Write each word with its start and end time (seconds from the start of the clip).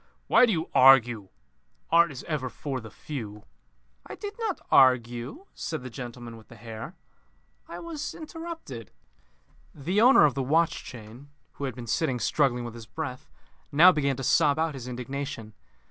"Why 0.25 0.47
do 0.47 0.51
you 0.51 0.67
argue? 0.73 1.29
Art 1.91 2.11
is 2.11 2.23
ever 2.23 2.49
for 2.49 2.81
the 2.81 2.89
few." 2.89 3.43
"I 4.03 4.15
did 4.15 4.33
not 4.39 4.59
argue," 4.71 5.45
said 5.53 5.83
the 5.83 5.91
gentleman 5.91 6.37
with 6.37 6.47
the 6.47 6.55
hair. 6.55 6.95
"I 7.67 7.77
was 7.77 8.15
interrupted." 8.15 8.89
The 9.75 10.01
owner 10.01 10.25
of 10.25 10.33
the 10.33 10.41
watch 10.41 10.83
chain, 10.83 11.29
who 11.51 11.65
had 11.65 11.75
been 11.75 11.85
sitting 11.85 12.19
struggling 12.19 12.63
with 12.65 12.73
his 12.73 12.87
breath, 12.87 13.29
now 13.71 13.91
began 13.91 14.15
to 14.17 14.23
sob 14.23 14.57
out 14.57 14.73
his 14.73 14.87
indignation. 14.87 15.53